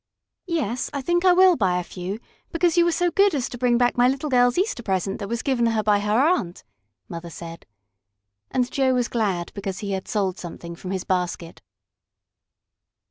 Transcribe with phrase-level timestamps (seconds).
[0.47, 2.19] "Yes, I think I will buy a few,
[2.51, 5.29] because you were so good as to bring back my little girl's Easter present that
[5.29, 6.63] was given her by her aunt,"
[7.07, 7.67] Mother said.
[8.49, 11.61] And Joe was glad because he had sold something from his basket.